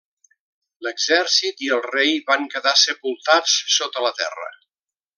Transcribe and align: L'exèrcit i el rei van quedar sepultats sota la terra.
L'exèrcit 0.85 1.61
i 1.67 1.69
el 1.77 1.83
rei 1.89 2.17
van 2.31 2.49
quedar 2.57 2.75
sepultats 2.87 3.57
sota 3.79 4.07
la 4.09 4.17
terra. 4.25 4.53